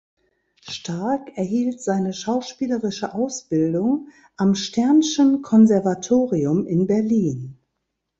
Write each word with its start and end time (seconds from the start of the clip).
Stark 0.67 1.37
erhielt 1.37 1.79
seine 1.79 2.11
schauspielerische 2.11 3.13
Ausbildung 3.13 4.07
am 4.35 4.55
Stern’schen 4.55 5.43
Konservatorium 5.43 6.65
in 6.65 6.87
Berlin. 6.87 7.59